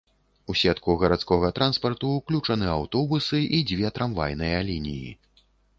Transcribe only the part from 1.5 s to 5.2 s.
транспарту ўключаны аўтобусы і дзве трамвайныя лініі.